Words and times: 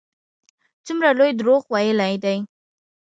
څومره 0.85 1.09
لوی 1.19 1.31
دروغ 1.39 1.63
ویلي 1.73 2.15
دي. 2.23 2.37